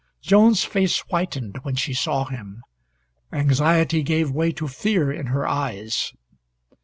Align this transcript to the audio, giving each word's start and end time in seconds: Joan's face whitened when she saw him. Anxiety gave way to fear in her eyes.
Joan's 0.19 0.63
face 0.63 0.97
whitened 1.09 1.59
when 1.61 1.75
she 1.75 1.93
saw 1.93 2.25
him. 2.25 2.63
Anxiety 3.31 4.01
gave 4.01 4.31
way 4.31 4.51
to 4.53 4.67
fear 4.67 5.11
in 5.11 5.27
her 5.27 5.47
eyes. 5.47 6.11